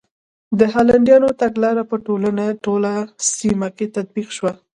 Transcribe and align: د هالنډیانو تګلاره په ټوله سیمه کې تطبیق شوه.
د 0.59 0.61
هالنډیانو 0.73 1.29
تګلاره 1.41 1.83
په 1.89 1.95
ټوله 2.65 2.91
سیمه 3.37 3.69
کې 3.77 3.85
تطبیق 3.95 4.29
شوه. 4.37 4.53